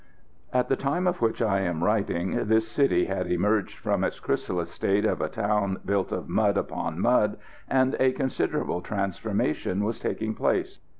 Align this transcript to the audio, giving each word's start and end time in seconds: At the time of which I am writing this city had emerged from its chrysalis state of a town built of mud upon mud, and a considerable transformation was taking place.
At 0.51 0.67
the 0.67 0.75
time 0.75 1.05
of 1.05 1.21
which 1.21 1.43
I 1.43 1.59
am 1.59 1.83
writing 1.83 2.47
this 2.47 2.67
city 2.67 3.05
had 3.05 3.27
emerged 3.31 3.77
from 3.77 4.03
its 4.03 4.19
chrysalis 4.19 4.71
state 4.71 5.05
of 5.05 5.21
a 5.21 5.29
town 5.29 5.77
built 5.85 6.11
of 6.11 6.27
mud 6.27 6.57
upon 6.57 6.99
mud, 6.99 7.37
and 7.69 7.95
a 7.99 8.11
considerable 8.11 8.81
transformation 8.81 9.83
was 9.83 9.99
taking 9.99 10.33
place. 10.33 10.79